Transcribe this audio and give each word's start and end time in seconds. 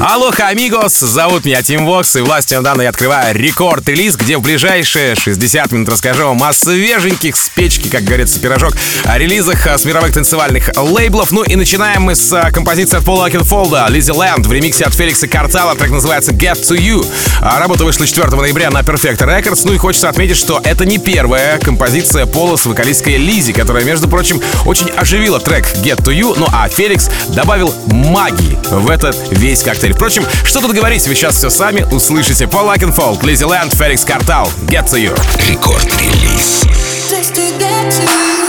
Алоха, 0.00 0.46
амигос! 0.46 0.98
Зовут 0.98 1.44
меня 1.44 1.60
Тим 1.60 1.84
Вокс, 1.84 2.16
и 2.16 2.22
властью 2.22 2.62
данной 2.62 2.84
я 2.84 2.88
открываю 2.88 3.36
Record 3.36 3.70
Release, 3.70 4.16
где 4.16 4.38
в 4.38 4.40
ближайшие 4.40 5.14
60 5.14 5.72
минут 5.72 5.90
расскажу 5.90 6.24
вам 6.24 6.42
о 6.42 6.54
свеженьких 6.54 7.36
с 7.36 7.50
печки, 7.50 7.88
как 7.88 8.04
говорится, 8.04 8.40
пирожок, 8.40 8.72
о 9.04 9.18
релизах 9.18 9.66
с 9.66 9.84
мировых 9.84 10.14
танцевальных 10.14 10.70
лейблов. 10.74 11.32
Ну 11.32 11.42
и 11.42 11.54
начинаем 11.54 12.00
мы 12.00 12.14
с 12.14 12.32
а, 12.32 12.50
композиции 12.50 12.96
от 12.96 13.04
Пола 13.04 13.26
Окенфолда 13.26 13.88
«Lizzy 13.90 14.10
Land» 14.10 14.46
в 14.46 14.52
ремиксе 14.52 14.86
от 14.86 14.94
Феликса 14.94 15.28
Картала, 15.28 15.76
трек 15.76 15.90
называется 15.90 16.32
«Get 16.32 16.62
to 16.62 16.78
You». 16.78 17.06
А, 17.42 17.58
работа 17.58 17.84
вышла 17.84 18.06
4 18.06 18.26
ноября 18.30 18.70
на 18.70 18.80
Perfecto 18.80 19.18
Records, 19.18 19.60
ну 19.64 19.74
и 19.74 19.76
хочется 19.76 20.08
отметить, 20.08 20.38
что 20.38 20.62
это 20.64 20.86
не 20.86 20.96
первая 20.96 21.58
композиция 21.58 22.24
Пола 22.24 22.56
с 22.56 22.64
вокалисткой 22.64 23.18
Лизи, 23.18 23.52
которая, 23.52 23.84
между 23.84 24.08
прочим, 24.08 24.40
очень 24.64 24.88
оживила 24.96 25.40
трек 25.40 25.66
«Get 25.84 25.98
to 25.98 26.18
You», 26.18 26.36
ну 26.38 26.46
а 26.50 26.70
Феликс 26.70 27.10
добавил 27.34 27.74
магии 27.88 28.58
в 28.70 28.88
этот 28.88 29.14
весь 29.30 29.62
коктейль. 29.62 29.89
Впрочем, 29.92 30.24
что 30.44 30.60
тут 30.60 30.72
говорить, 30.72 31.06
вы 31.06 31.14
сейчас 31.14 31.36
все 31.36 31.50
сами 31.50 31.86
услышите. 31.90 32.46
Пол 32.46 32.66
Окенфолд, 32.66 33.22
Lizzy 33.24 33.44
Land, 33.44 33.74
Феликс 33.74 34.04
Картал. 34.04 34.50
Get 34.62 34.86
to 34.86 34.98
you. 34.98 35.18
Record 35.48 35.98
Release. 35.98 36.64
Just 37.10 37.34
to 37.34 37.58
get 37.58 37.90
to 37.90 38.02
you. 38.02 38.39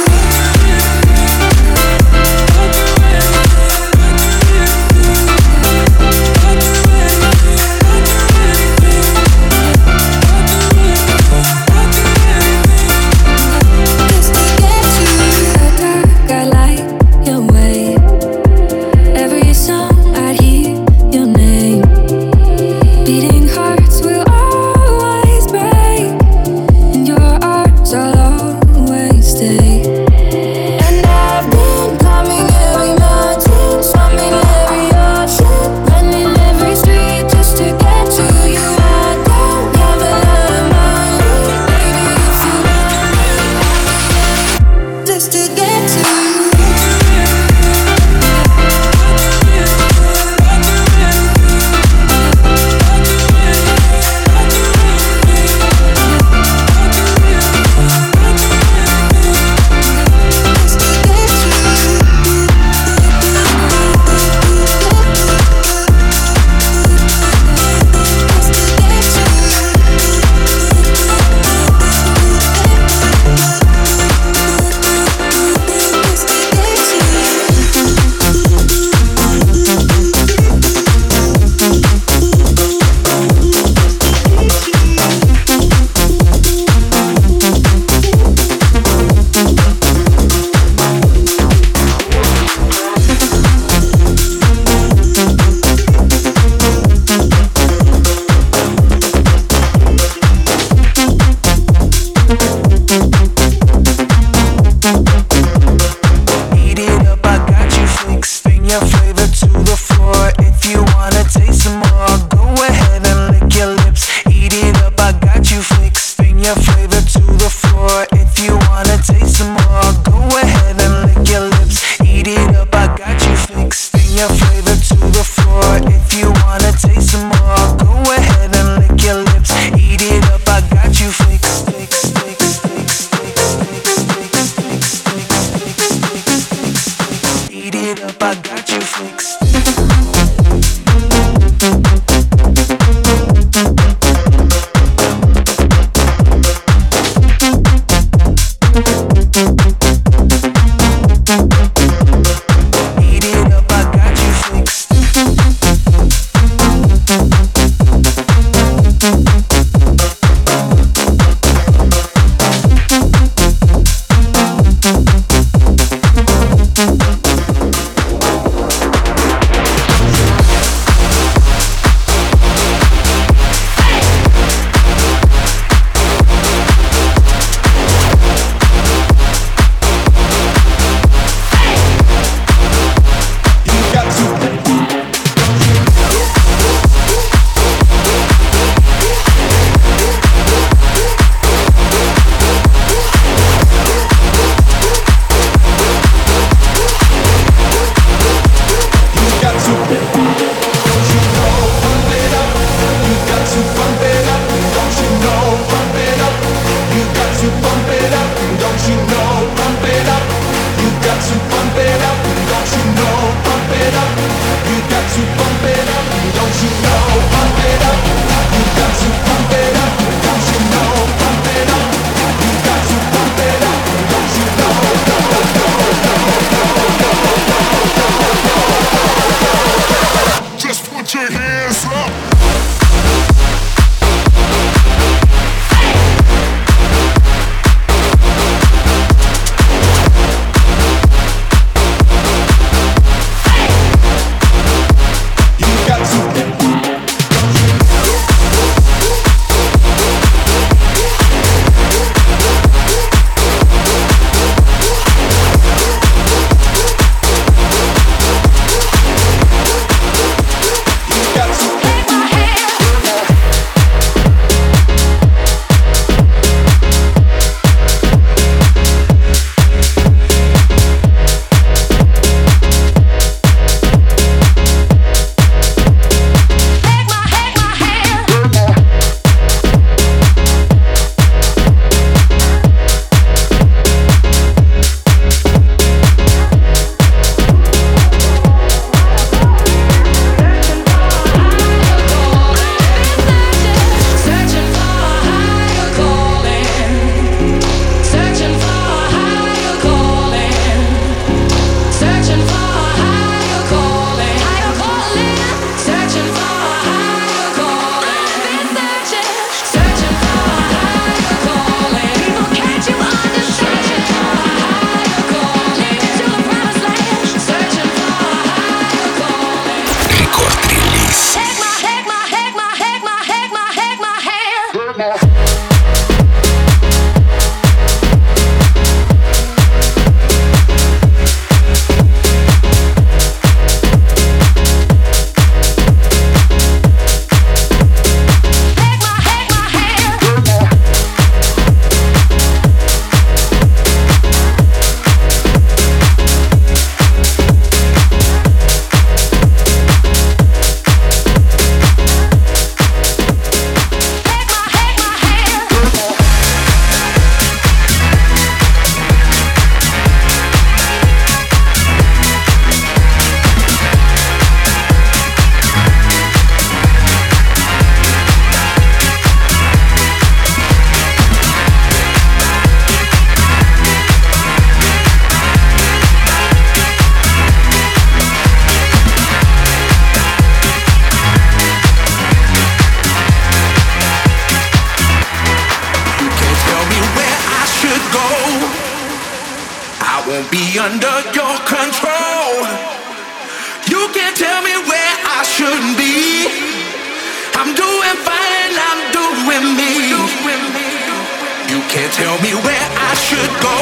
Can't 401.91 402.13
tell 402.13 402.39
me 402.39 402.53
where 402.53 402.87
I 402.95 403.13
should 403.15 403.51
go. 403.59 403.77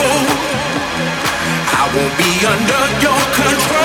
I 1.77 1.85
won't 1.94 2.17
be 2.17 2.31
under 2.44 2.83
your 3.06 3.21
control. 3.38 3.78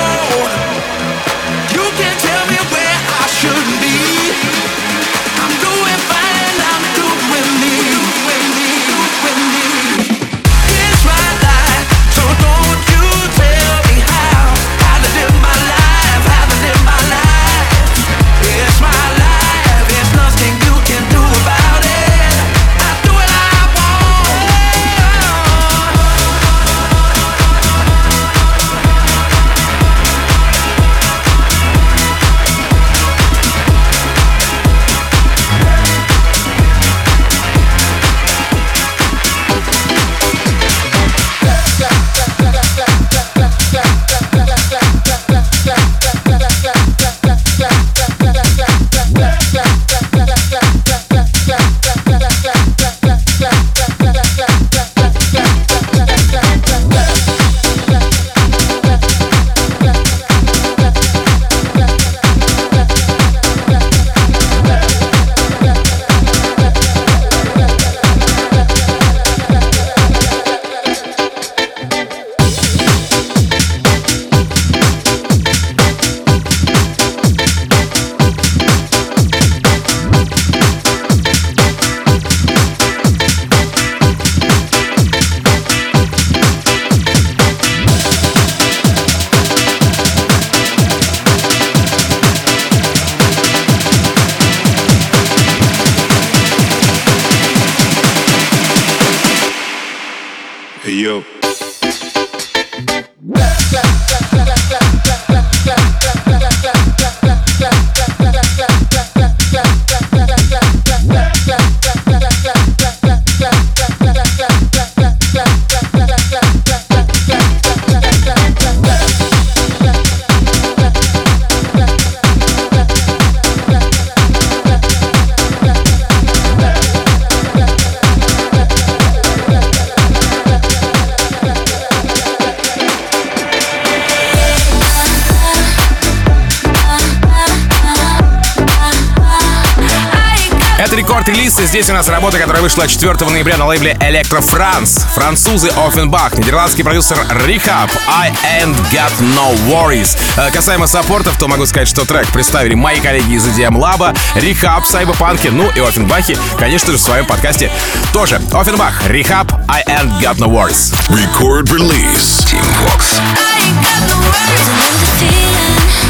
И 141.64 141.66
здесь 141.66 141.88
у 141.88 141.94
нас 141.94 142.08
работа, 142.08 142.38
которая 142.38 142.62
вышла 142.62 142.86
4 142.86 143.14
ноября 143.30 143.56
на 143.56 143.66
лейбле 143.66 143.96
Electro 144.00 144.40
France. 144.40 145.00
Французы 145.14 145.68
Offenbach, 145.68 146.38
нидерландский 146.38 146.84
продюсер 146.84 147.16
Rehab, 147.46 147.90
I 148.06 148.32
Ain't 148.60 148.76
Got 148.92 149.12
No 149.20 149.54
Worries. 149.66 150.18
Э, 150.36 150.50
Касаемо 150.50 150.86
саппортов, 150.86 151.38
то 151.38 151.48
могу 151.48 151.64
сказать, 151.64 151.88
что 151.88 152.04
трек 152.04 152.26
представили 152.32 152.74
мои 152.74 153.00
коллеги 153.00 153.32
из 153.32 153.46
EDM 153.46 153.78
Lab, 153.78 154.14
Rehab, 154.34 154.84
Cyberpunk, 154.84 155.50
ну 155.50 155.70
и 155.70 155.78
Offenbach, 155.78 156.38
конечно 156.58 156.92
же, 156.92 156.98
в 156.98 157.00
своем 157.00 157.24
подкасте 157.24 157.70
тоже. 158.12 158.36
Offenbach, 158.50 159.08
Rehab, 159.08 159.50
I 159.68 159.82
Ain't 159.88 160.20
Got 160.20 160.36
No 160.36 160.48
Worries. 160.48 160.92
Record 161.08 161.70
release. 161.70 162.44
Team 162.44 162.64
Vox. 162.82 163.18
I 163.18 163.62
ain't 163.62 163.82
got 163.82 164.00
no 164.10 164.16
words. 164.26 166.03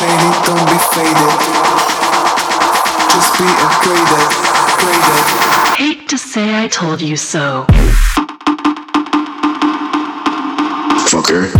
don't 0.00 0.66
be 0.70 0.78
faded. 0.94 1.38
Just 3.10 3.36
be. 3.36 3.46
Hate 5.76 6.08
to 6.08 6.16
say 6.16 6.62
I 6.62 6.68
told 6.68 7.00
you 7.00 7.16
so. 7.16 7.64
Fucker. 11.08 11.50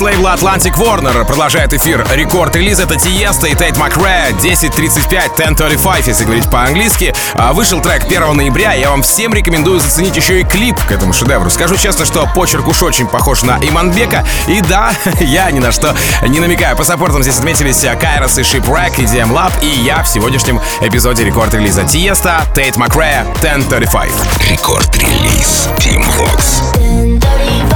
с 0.00 0.02
лейбла 0.02 0.34
Atlantic 0.34 0.76
Warner 0.76 1.26
продолжает 1.26 1.74
эфир 1.74 2.06
рекорд-релиз. 2.10 2.80
Это 2.80 2.96
Тиеста 2.96 3.48
и 3.48 3.54
Тейт 3.54 3.76
Макре 3.76 4.30
10.35, 4.30 5.36
10.35, 5.36 6.06
если 6.06 6.24
говорить 6.24 6.50
по-английски. 6.50 7.14
А, 7.34 7.52
вышел 7.52 7.82
трек 7.82 8.04
1 8.06 8.34
ноября. 8.34 8.72
Я 8.72 8.88
вам 8.92 9.02
всем 9.02 9.34
рекомендую 9.34 9.78
заценить 9.78 10.16
еще 10.16 10.40
и 10.40 10.44
клип 10.44 10.82
к 10.82 10.90
этому 10.90 11.12
шедевру. 11.12 11.50
Скажу 11.50 11.76
честно, 11.76 12.06
что 12.06 12.26
почерк 12.34 12.66
уж 12.68 12.82
очень 12.82 13.08
похож 13.08 13.42
на 13.42 13.58
Иманбека. 13.60 14.24
И 14.48 14.62
да, 14.62 14.92
я 15.20 15.50
ни 15.50 15.58
на 15.58 15.70
что 15.70 15.94
не 16.26 16.40
намекаю. 16.40 16.78
По 16.78 16.84
саппортам 16.84 17.22
здесь 17.22 17.36
отметились 17.36 17.84
а, 17.84 17.94
Кайрос 17.94 18.38
и 18.38 18.42
Shipwrek, 18.42 18.98
и 18.98 19.02
DM 19.02 19.30
Lab, 19.34 19.52
и 19.60 19.68
я 19.68 20.02
в 20.02 20.08
сегодняшнем 20.08 20.62
эпизоде 20.80 21.24
Record 21.24 21.52
Release 21.52 21.84
Tiësto, 21.84 22.46
Tate 22.54 22.78
McRae, 22.78 23.26
10.35. 23.42 24.08
Record 24.48 25.03
Release 25.03 25.68
Tim 25.78 26.02
Vox. 26.16 27.69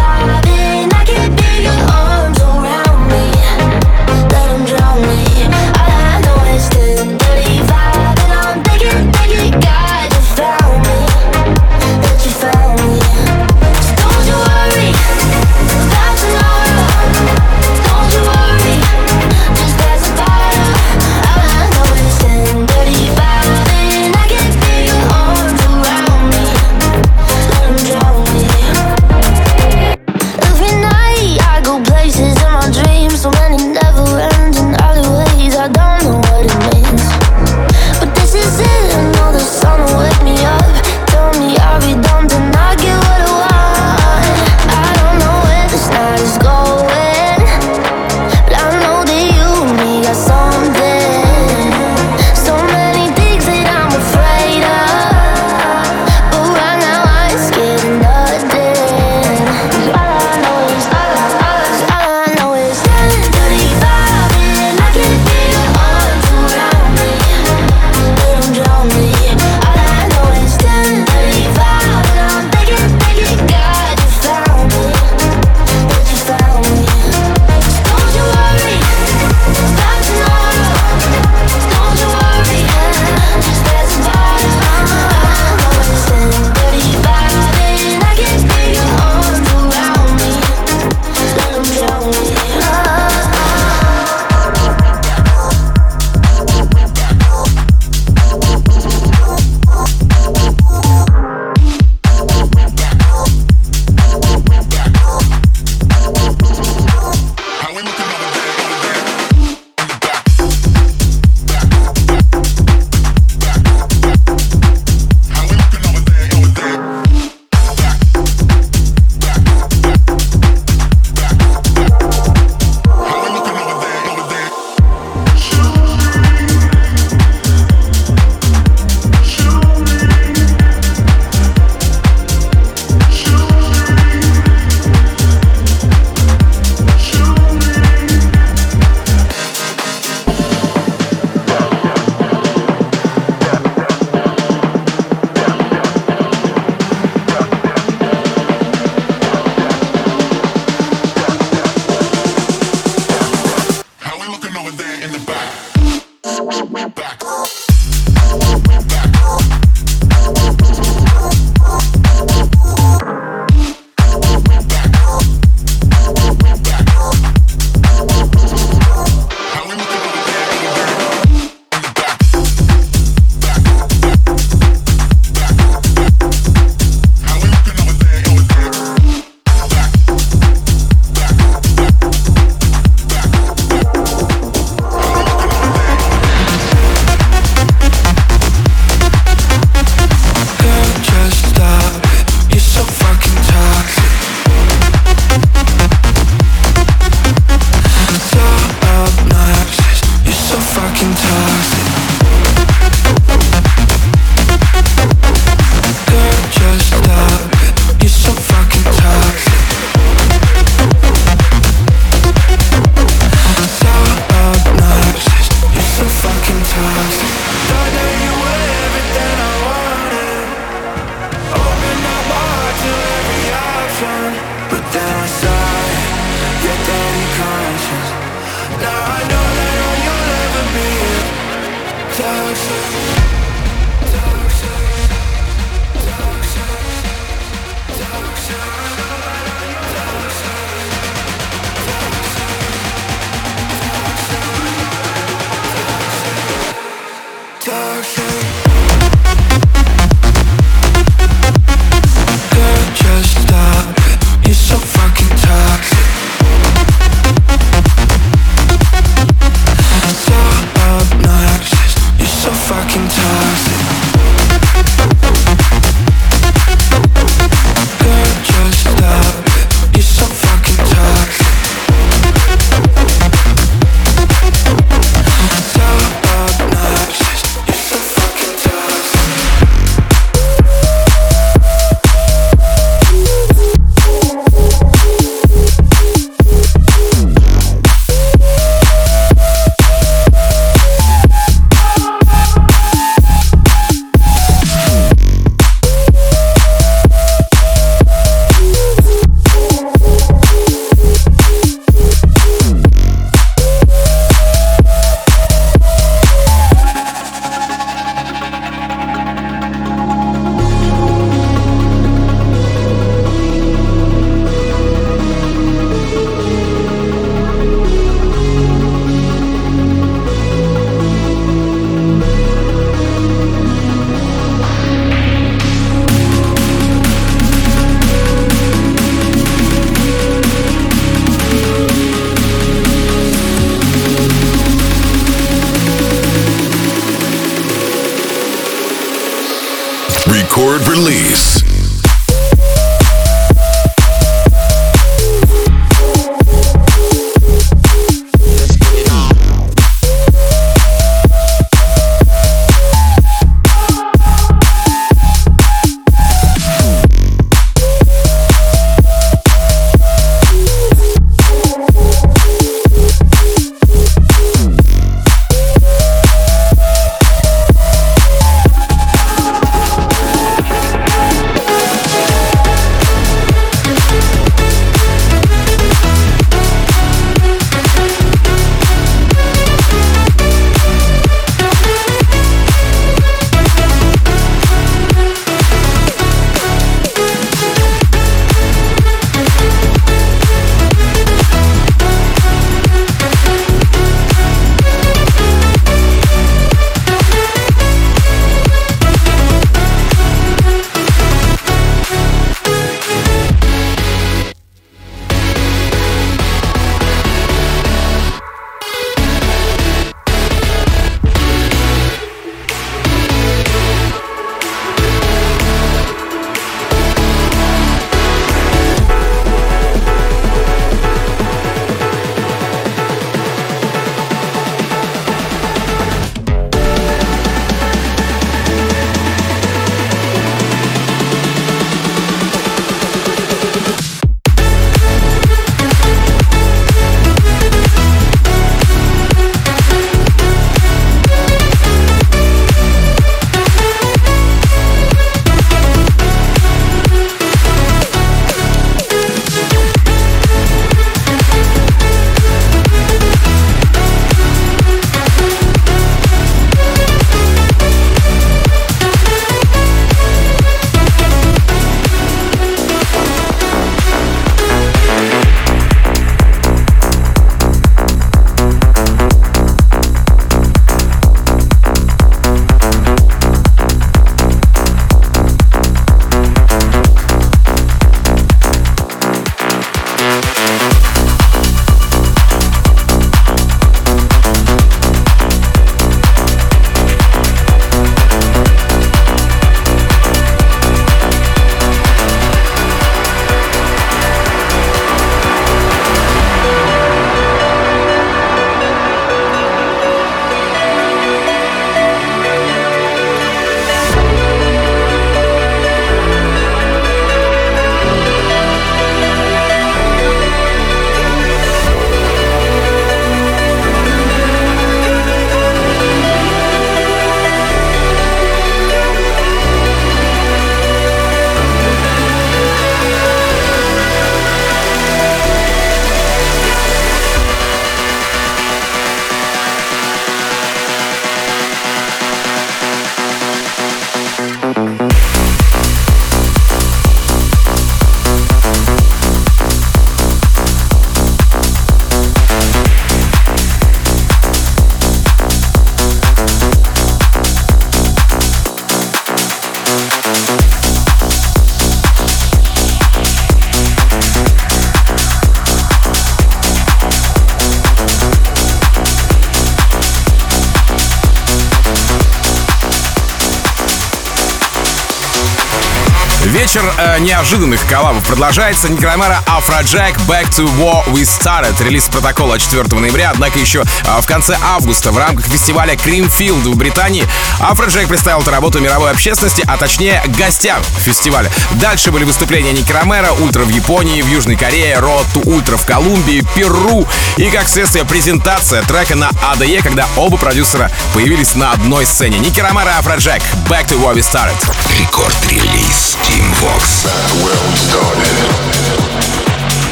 Неожиданных 567.25 567.85
коллабов 567.87 568.23
продолжается. 568.25 568.89
Nicky 568.89 569.11
Romero, 569.11 569.43
Afrojack, 569.47 570.17
Back 570.29 570.51
to 570.51 570.67
Where 570.79 571.05
We 571.07 571.23
Started. 571.23 571.83
Релиз 571.83 572.05
протокола 572.09 572.59
4 572.59 572.85
ноября. 573.01 573.31
Однако 573.31 573.59
еще 573.59 573.83
э, 573.83 574.21
в 574.21 574.27
конце 574.27 574.57
августа 574.63 575.11
в 575.11 575.19
рамках 575.19 575.47
фестиваля 575.47 575.95
Creamfields 575.95 576.71
в 576.71 576.77
Британии 576.77 577.27
Afrojack 577.61 578.09
представил 578.09 578.41
эту 578.41 578.51
работу 578.51 578.79
мировой 578.81 579.11
общественности, 579.11 579.65
а 579.67 579.77
точнее 579.77 580.23
гостям 580.39 580.83
фестиваля. 580.99 581.51
Дальше 581.73 582.11
были 582.11 582.25
выступления 582.25 582.73
Nicky 582.73 582.98
Romero, 582.98 583.33
Ultra 583.33 583.65
в 583.65 583.71
Японии, 583.71 584.21
в 584.21 584.29
Южной 584.29 584.57
Корее, 584.57 584.97
Road 584.97 585.27
to 585.35 585.43
Ultra 585.49 585.77
в 585.77 585.87
Колумбии, 585.87 586.45
Перу 586.55 587.07
и, 587.37 587.51
как 587.51 587.69
следствие, 587.69 588.05
презентация 588.05 588.83
трека 588.83 589.15
на 589.15 589.31
ADE, 589.55 589.83
когда 589.83 590.07
оба 590.17 590.37
продюсера 590.37 590.91
появились 591.15 591.55
на 591.55 591.73
одной 591.73 592.05
сцене. 592.05 592.39
И 592.39 592.61
Afrojack 592.61 593.43
Back 593.69 593.89
to 593.89 593.99
What 593.99 594.15
We 594.15 594.21
Started. 594.21 594.55
Рекорд-релиз 594.99 596.17
Team 596.29 596.45
Vox. 596.61 597.14
Where 597.45 597.61
we 597.69 597.77
started. 597.77 598.37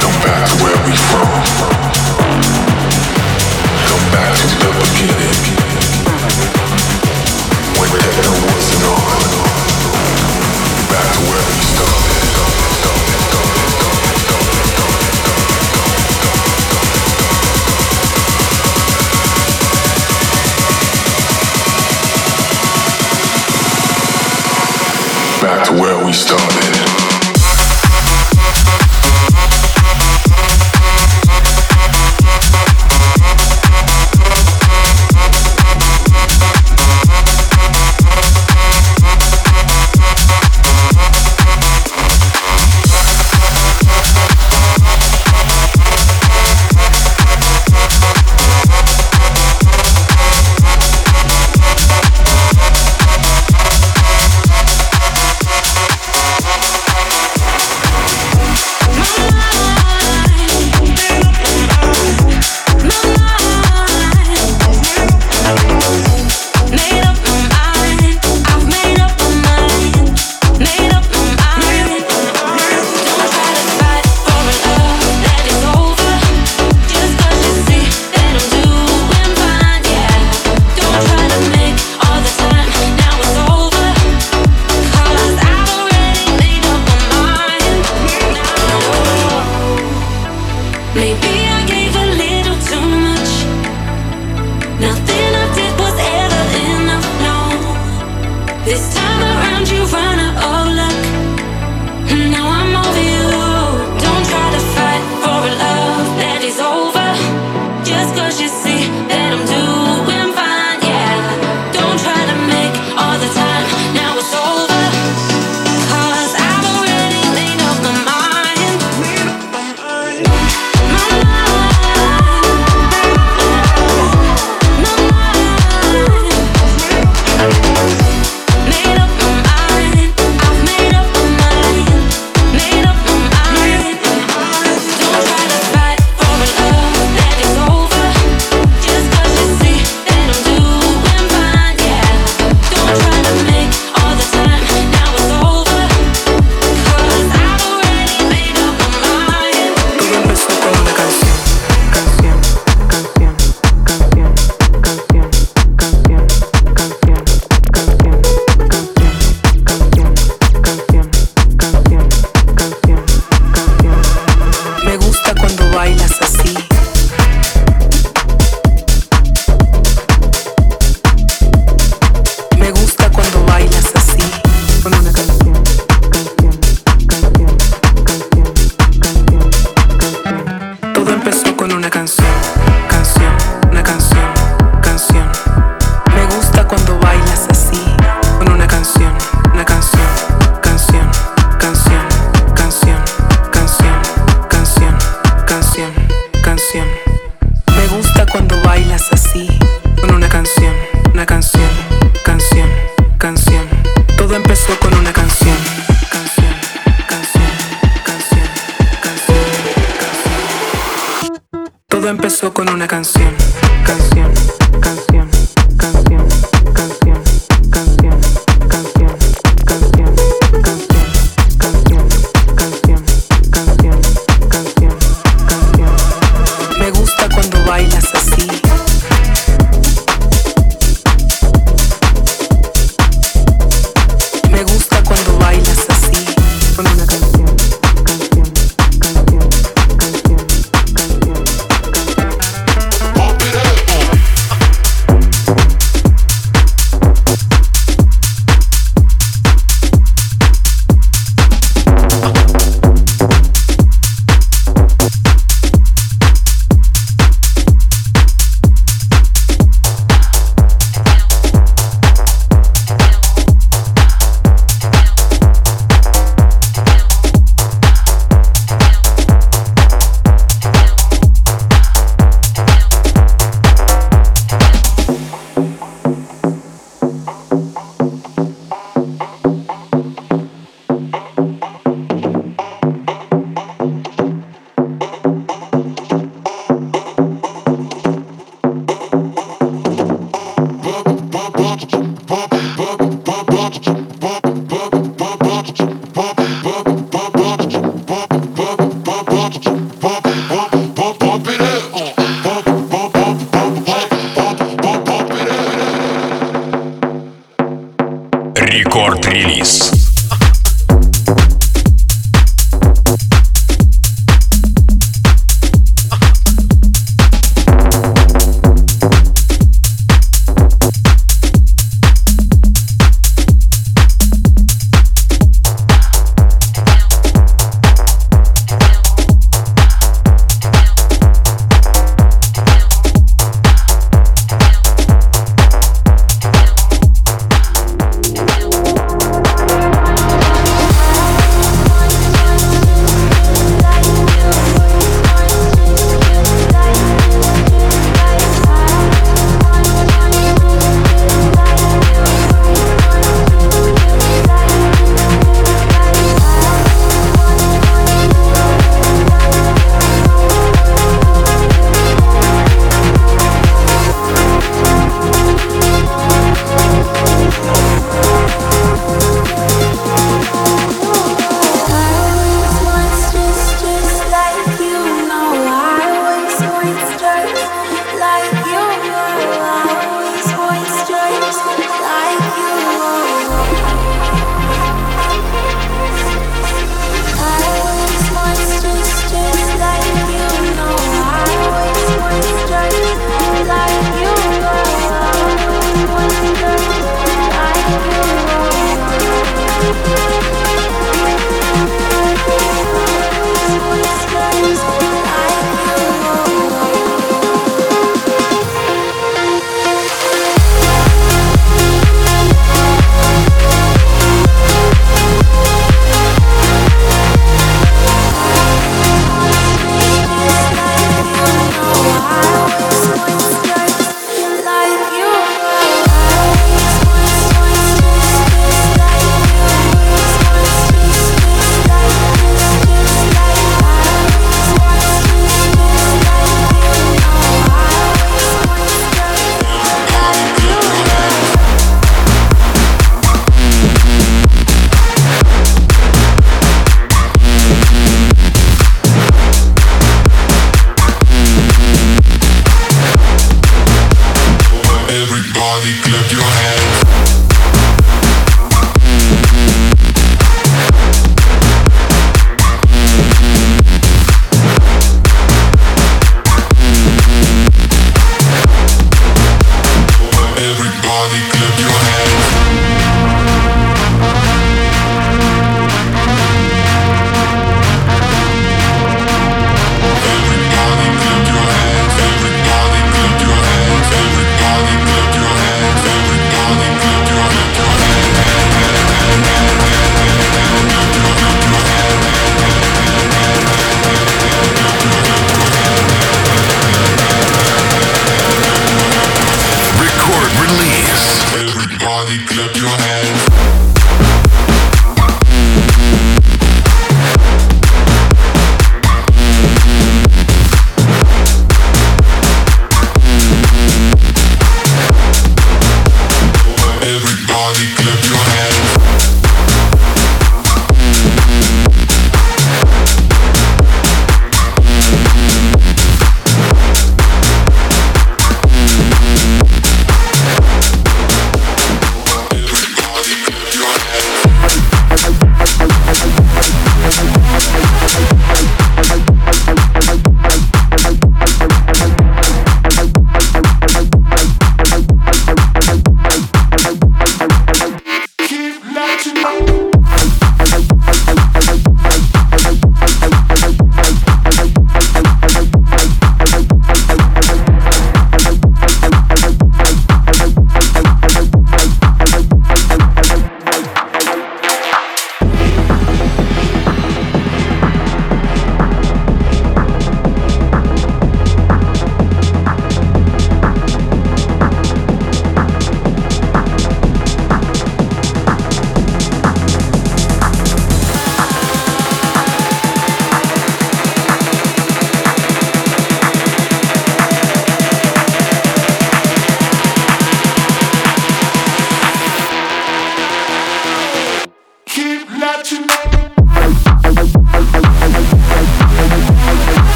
Come 0.00 0.18
back 0.22 0.48
to 0.48 0.64
where 0.64 0.86
we 0.86 0.94
from. 0.96 1.77
Stone. 26.18 26.47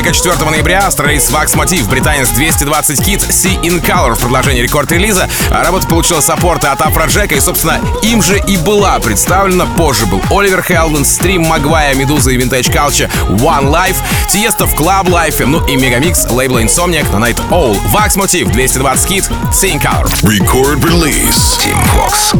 Insomniac 0.00 0.14
4 0.14 0.50
ноября, 0.50 0.86
австралиец 0.86 1.30
Wax 1.30 1.54
Motif, 1.54 1.86
британец 1.88 2.30
220 2.30 3.00
Kit, 3.00 3.20
See 3.28 3.60
in 3.60 3.82
Color 3.82 4.14
в 4.14 4.20
продолжении 4.20 4.62
рекорд-релиза. 4.62 5.28
А 5.50 5.62
работа 5.62 5.86
получила 5.86 6.20
саппорты 6.20 6.68
от 6.68 6.80
Афроджека 6.80 7.34
и, 7.34 7.40
собственно, 7.40 7.78
им 8.02 8.22
же 8.22 8.38
и 8.38 8.56
была 8.56 8.98
представлена. 8.98 9.66
Позже 9.76 10.06
был 10.06 10.22
Оливер 10.30 10.62
Хелден, 10.62 11.04
Стрим 11.04 11.42
Магвая, 11.42 11.94
Медуза 11.94 12.30
и 12.30 12.38
Vintage 12.38 12.72
Culture, 12.72 13.10
One 13.28 13.70
Life, 13.70 13.96
Тиеста 14.28 14.66
в 14.66 14.74
Club 14.74 15.06
Life, 15.06 15.44
ну 15.44 15.64
и 15.66 15.76
мегамикс 15.76 16.30
лейбла 16.30 16.62
Insomniac 16.62 17.12
на 17.12 17.22
Night 17.22 17.38
Owl. 17.50 17.76
Wax 17.92 18.16
Motif 18.16 18.50
220 18.50 19.10
Kit, 19.10 19.30
See 19.52 19.70
in 19.70 19.80
Color. 19.80 20.08
Record 20.22 20.82
Release. 20.82 21.58
Team 21.58 21.76
Vox. 21.94 22.32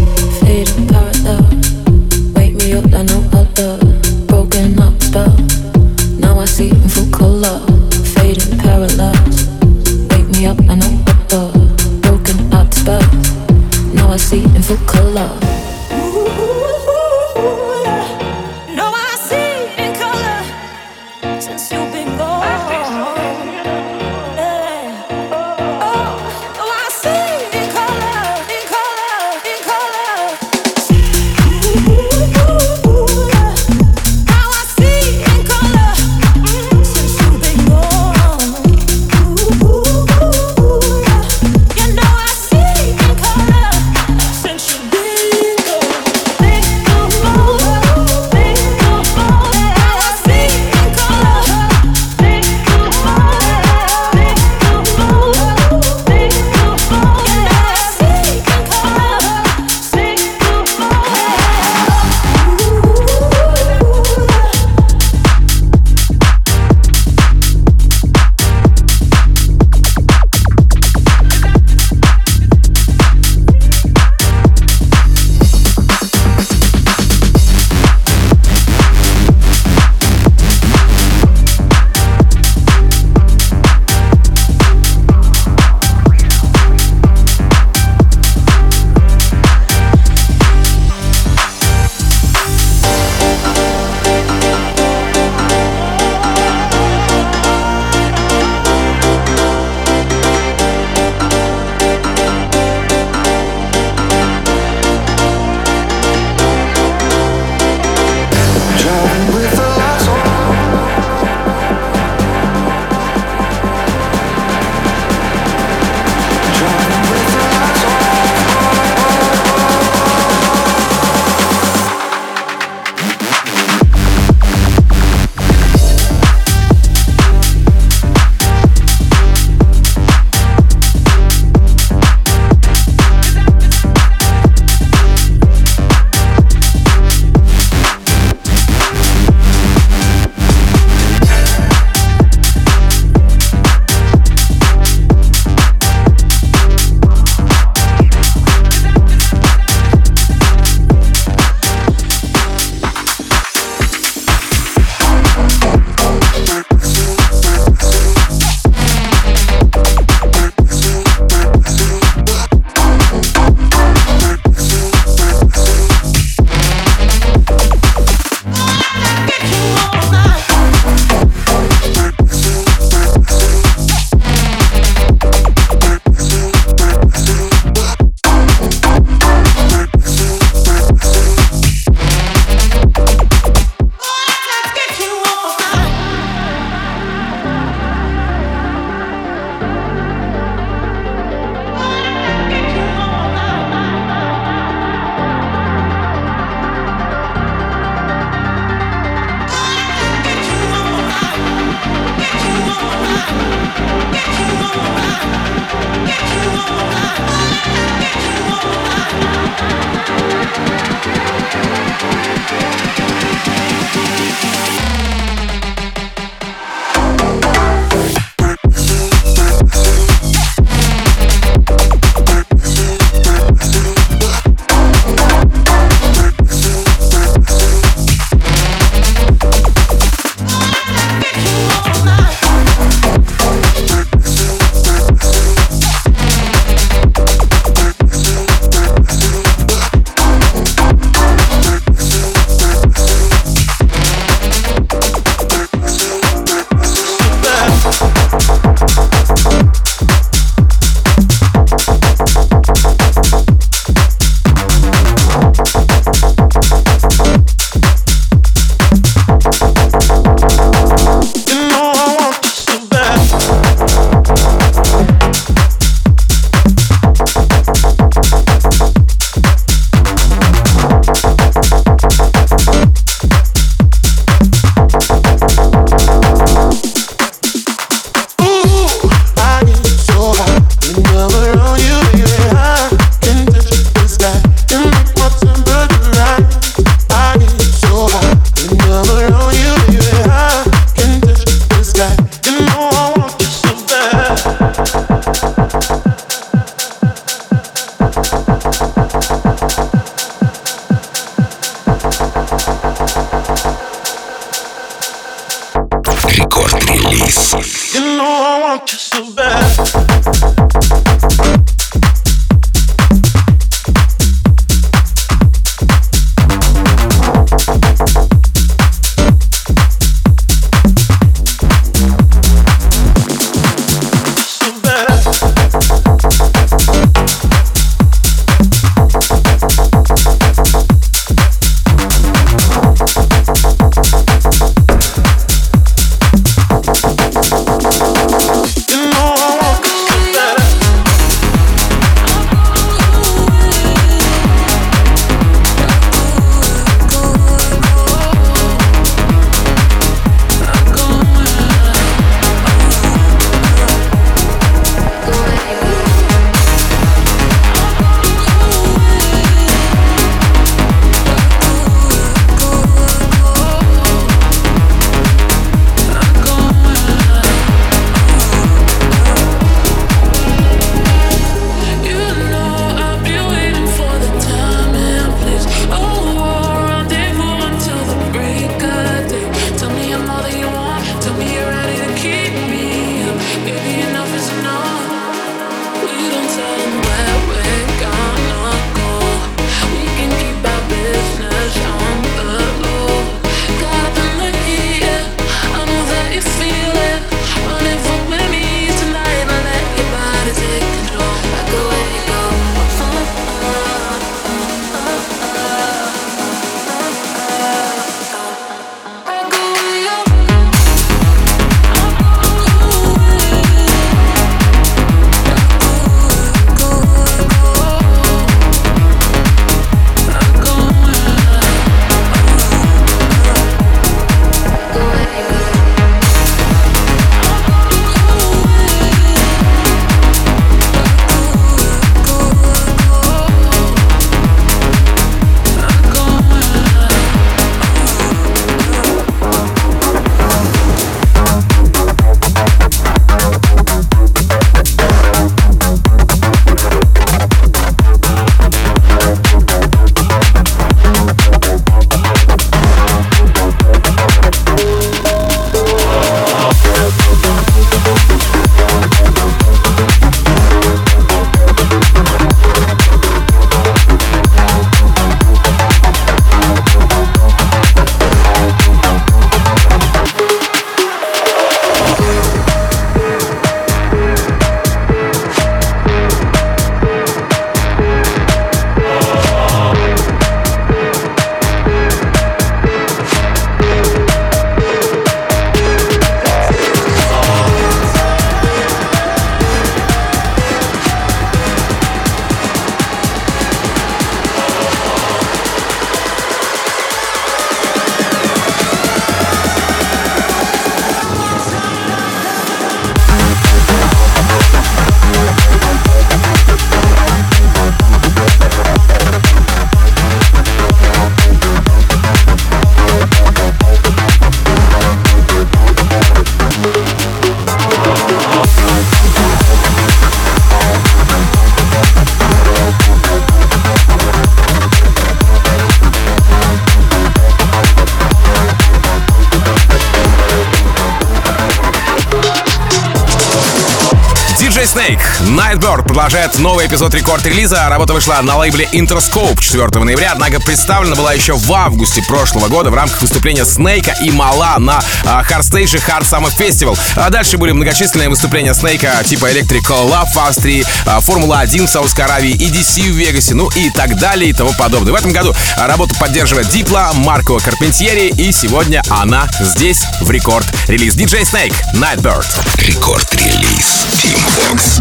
Продолжает 536.21 536.59
новый 536.59 536.87
эпизод 536.87 537.15
рекорд-релиза. 537.15 537.89
Работа 537.89 538.13
вышла 538.13 538.39
на 538.43 538.59
лейбле 538.59 538.87
Interscope 538.93 539.59
4 539.59 540.05
ноября, 540.05 540.33
однако 540.33 540.61
представлена 540.61 541.17
была 541.17 541.33
еще 541.33 541.55
в 541.55 541.73
августе 541.73 542.23
прошлого 542.23 542.69
года 542.69 542.91
в 542.91 542.95
рамках 542.95 543.23
выступления 543.23 543.65
Снейка 543.65 544.15
и 544.23 544.31
Мала 544.31 544.77
на 544.79 545.01
Hardstage 545.25 545.99
Hard 546.07 546.29
Summer 546.31 546.55
Festival. 546.55 546.99
А 547.17 547.31
дальше 547.31 547.57
были 547.57 547.73
многочисленные 547.73 548.29
выступления 548.29 548.75
Снейка 548.75 549.15
типа 549.25 549.51
Electric 549.51 549.87
Love 549.87 550.29
в 550.35 550.39
Австрии, 550.39 550.85
Формула-1 551.07 551.87
в 551.87 551.89
Саудовской 551.89 552.27
Аравии, 552.27 552.55
EDC 552.55 553.11
в 553.11 553.17
Вегасе, 553.17 553.55
ну 553.55 553.71
и 553.75 553.89
так 553.89 554.19
далее 554.19 554.51
и 554.51 554.53
тому 554.53 554.75
подобное. 554.75 555.13
В 555.13 555.17
этом 555.17 555.33
году 555.33 555.55
работу 555.79 556.15
поддерживает 556.17 556.69
Дипла, 556.69 557.13
Марко 557.15 557.59
Карпентьери 557.61 558.29
и 558.29 558.53
сегодня 558.53 559.03
она 559.09 559.49
здесь 559.59 560.03
в 560.21 560.31
рекорд-релиз. 560.31 561.15
DJ 561.15 561.45
Snake, 561.51 561.75
Nightbird. 561.95 562.47
Рекорд-релиз 562.77 564.05
Team 564.13 564.39
Vox. 564.69 565.01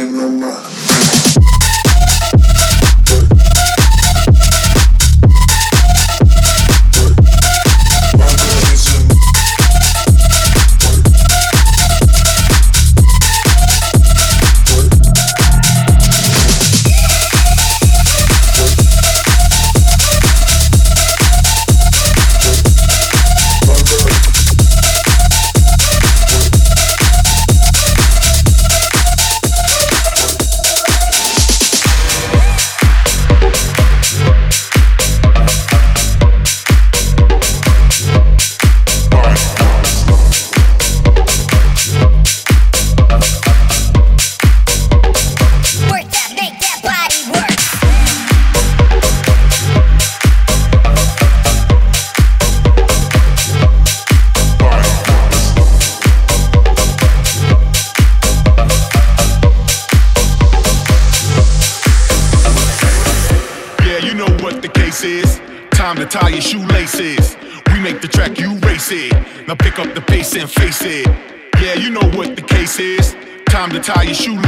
tie 73.93 74.03
your 74.03 74.13
shoelaces. 74.13 74.40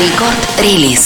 Рекорд-релиз. 0.01 1.05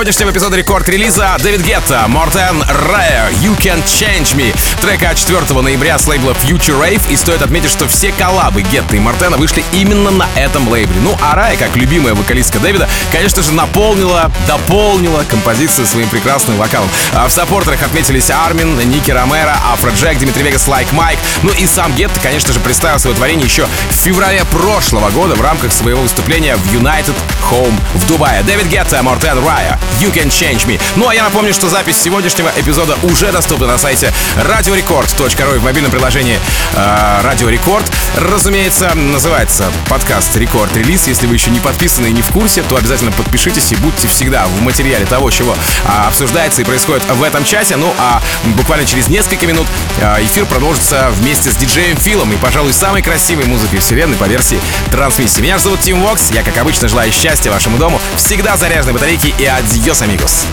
Сегодняшнего 0.00 0.30
эпизода 0.30 0.56
Record 0.56 0.90
Release 0.90 1.30
а 1.30 1.36
Дэвид 1.42 1.60
Гетта, 1.60 2.06
Мортен 2.08 2.64
Рая, 2.88 3.28
You 3.42 3.54
Can 3.58 3.84
Change 3.84 4.34
Me. 4.34 4.56
Трек 4.80 5.02
от 5.02 5.18
4 5.18 5.60
ноября 5.60 5.98
с 5.98 6.06
лейбла 6.06 6.30
Future 6.30 6.80
Rave. 6.80 7.02
И 7.10 7.16
стоит 7.16 7.42
отметить, 7.42 7.68
что 7.68 7.86
все 7.86 8.10
коллабы 8.12 8.62
Гетта 8.62 8.96
и 8.96 8.98
Мортена 8.98 9.36
вышли 9.36 9.62
именно 9.74 10.10
на 10.10 10.26
этом 10.36 10.66
лейбле. 10.70 10.98
Ну, 11.02 11.14
а 11.20 11.34
Raye, 11.34 11.54
как 11.58 11.76
любимая 11.76 12.14
вокалистка 12.14 12.58
Дэвида, 12.60 12.88
конечно 13.12 13.42
же, 13.42 13.52
наполнила, 13.52 14.32
дополнила 14.48 15.22
композицию 15.28 15.86
своим 15.86 16.08
прекрасным 16.08 16.56
вокалом. 16.56 16.88
А 17.12 17.28
в 17.28 17.30
саппортерах 17.30 17.82
отметились 17.82 18.30
Армин, 18.30 18.78
Nicky 18.88 19.10
Romero, 19.10 19.54
Afrojack, 19.70 20.18
Dimitri 20.18 20.44
Vegas, 20.44 20.66
Like 20.66 20.90
Mike. 20.92 21.18
Ну 21.42 21.52
и 21.52 21.66
сам 21.66 21.94
Гетта, 21.94 22.18
конечно 22.20 22.54
же, 22.54 22.60
представил 22.60 22.98
свое 22.98 23.14
творение 23.14 23.44
еще 23.44 23.66
в 23.90 23.92
феврале 23.92 24.46
прошлого 24.46 25.10
года 25.10 25.34
в 25.34 25.42
рамках 25.42 25.74
своего 25.74 26.00
выступления 26.00 26.56
в 26.56 26.72
United 26.72 27.14
Home 27.50 27.78
в 27.94 28.06
Дубае. 28.06 28.42
Дэвид 28.42 28.66
Гетта, 28.66 29.02
Мортен 29.02 29.44
Рая, 29.46 29.78
You 30.00 30.12
Can 30.12 30.28
Change 30.28 30.66
Me. 30.66 30.80
Ну 30.96 31.08
а 31.08 31.14
я 31.14 31.22
напомню, 31.24 31.52
что 31.52 31.68
запись 31.68 31.96
сегодняшнего 31.96 32.50
эпизода 32.56 32.96
уже 33.02 33.32
доступна 33.32 33.66
на 33.66 33.78
сайте 33.78 34.12
radiorecord.ru 34.36 35.56
и 35.56 35.58
в 35.58 35.64
мобильном 35.64 35.90
приложении 35.90 36.38
э, 36.74 37.20
Радио 37.22 37.48
Рекорд. 37.48 37.90
Разумеется, 38.16 38.92
называется 38.94 39.70
подкаст 39.88 40.36
Рекорд 40.36 40.76
Релиз. 40.76 41.06
Если 41.06 41.26
вы 41.26 41.34
еще 41.34 41.50
не 41.50 41.60
подписаны 41.60 42.08
и 42.08 42.12
не 42.12 42.22
в 42.22 42.28
курсе, 42.28 42.62
то 42.62 42.76
обязательно 42.76 43.12
подпишитесь 43.12 43.70
и 43.72 43.76
будьте 43.76 44.08
всегда 44.08 44.46
в 44.46 44.62
материале 44.62 45.06
того, 45.06 45.30
чего 45.30 45.54
а, 45.86 46.08
обсуждается 46.08 46.60
и 46.60 46.64
происходит 46.64 47.04
в 47.04 47.22
этом 47.22 47.44
часе. 47.44 47.76
Ну 47.76 47.94
а 47.98 48.20
буквально 48.56 48.84
через 48.84 49.08
несколько 49.08 49.46
минут 49.46 49.66
а, 50.00 50.22
эфир 50.22 50.44
продолжится 50.46 51.10
вместе 51.20 51.50
с 51.50 51.56
диджеем 51.56 51.96
Филом 51.96 52.32
и, 52.32 52.36
пожалуй, 52.36 52.72
самой 52.72 53.02
красивой 53.02 53.46
музыкой 53.46 53.78
вселенной 53.78 54.16
по 54.16 54.24
версии 54.24 54.60
трансмиссии. 54.90 55.40
Меня 55.40 55.58
зовут 55.58 55.80
Tim 55.80 56.00
Vox. 56.00 56.30
Я, 56.32 56.42
как 56.42 56.56
обычно, 56.58 56.88
желаю 56.88 57.12
счастья 57.12 57.50
вашему 57.50 57.78
дому, 57.78 58.00
всегда 58.16 58.56
заряженной 58.56 58.94
батарейки 58.94 59.34
и 59.38 59.44
adiós, 59.46 60.02
amigos. 60.02 60.46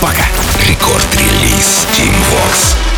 Пока. 0.00 0.24
Record 0.68 1.22
Release 1.22 1.86
Tim 1.96 2.14
Vox. 2.32 2.93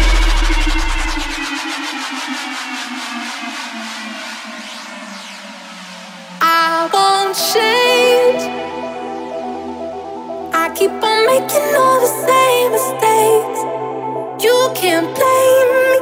Can't 14.80 15.08
blame 15.16 15.70
me. 15.76 15.94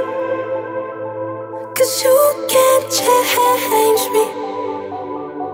Cause 1.77 2.03
you 2.03 2.17
can't 2.49 2.91
change 2.91 4.03
me. 4.15 4.25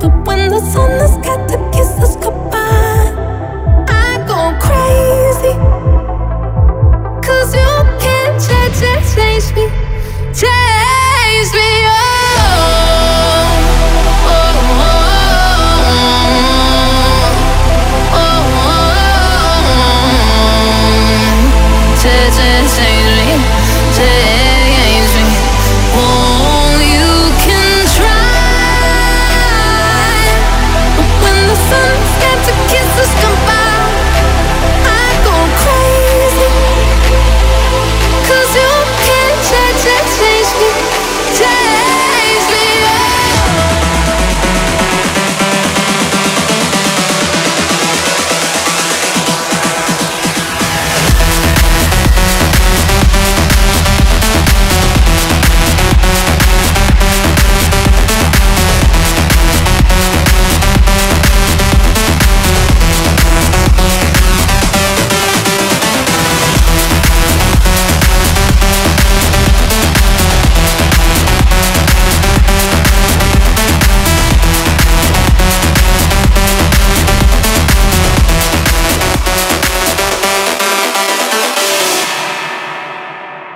But 0.00 0.12
when 0.26 0.48
the 0.50 0.60
sun 0.72 0.90
has 1.00 1.16
got 1.26 1.48
to 1.48 1.56
kiss 1.76 1.90
us 2.04 2.16
goodbye. 2.16 2.57